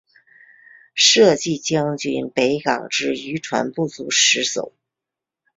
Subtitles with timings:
[0.95, 4.73] 设籍将军北港之渔船不足十艘。